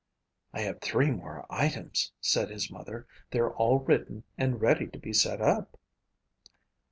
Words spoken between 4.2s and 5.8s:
and ready to be set up."